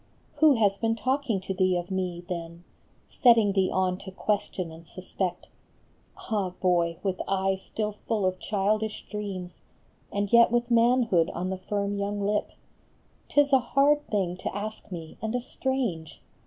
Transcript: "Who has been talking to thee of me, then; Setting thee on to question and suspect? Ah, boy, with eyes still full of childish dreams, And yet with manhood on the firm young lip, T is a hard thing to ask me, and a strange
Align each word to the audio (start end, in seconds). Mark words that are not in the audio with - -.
"Who 0.39 0.55
has 0.55 0.77
been 0.77 0.95
talking 0.95 1.39
to 1.41 1.53
thee 1.53 1.77
of 1.77 1.91
me, 1.91 2.23
then; 2.27 2.63
Setting 3.07 3.53
thee 3.53 3.69
on 3.69 3.99
to 3.99 4.09
question 4.09 4.71
and 4.71 4.87
suspect? 4.87 5.47
Ah, 6.17 6.53
boy, 6.59 6.97
with 7.03 7.21
eyes 7.27 7.61
still 7.61 7.91
full 8.07 8.25
of 8.25 8.39
childish 8.39 9.05
dreams, 9.11 9.61
And 10.11 10.33
yet 10.33 10.49
with 10.49 10.71
manhood 10.71 11.29
on 11.35 11.51
the 11.51 11.57
firm 11.59 11.99
young 11.99 12.19
lip, 12.19 12.49
T 13.29 13.41
is 13.41 13.53
a 13.53 13.59
hard 13.59 14.07
thing 14.07 14.37
to 14.37 14.57
ask 14.57 14.91
me, 14.91 15.19
and 15.21 15.35
a 15.35 15.39
strange 15.39 16.23